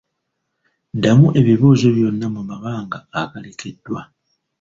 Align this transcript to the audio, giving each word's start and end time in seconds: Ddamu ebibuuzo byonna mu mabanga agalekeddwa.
Ddamu 0.95 1.27
ebibuuzo 1.39 1.87
byonna 1.95 2.27
mu 2.35 2.41
mabanga 2.49 2.97
agalekeddwa. 3.21 4.01